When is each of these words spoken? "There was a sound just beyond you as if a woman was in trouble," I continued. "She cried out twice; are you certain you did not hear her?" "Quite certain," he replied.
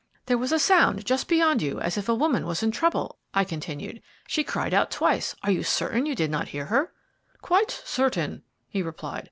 "There 0.25 0.37
was 0.39 0.51
a 0.51 0.57
sound 0.57 1.05
just 1.05 1.27
beyond 1.27 1.61
you 1.61 1.79
as 1.79 1.95
if 1.95 2.09
a 2.09 2.15
woman 2.15 2.47
was 2.47 2.63
in 2.63 2.71
trouble," 2.71 3.19
I 3.35 3.43
continued. 3.43 4.01
"She 4.27 4.43
cried 4.43 4.73
out 4.73 4.89
twice; 4.89 5.35
are 5.43 5.51
you 5.51 5.61
certain 5.61 6.07
you 6.07 6.15
did 6.15 6.31
not 6.31 6.47
hear 6.47 6.65
her?" 6.65 6.91
"Quite 7.43 7.69
certain," 7.85 8.41
he 8.67 8.81
replied. 8.81 9.19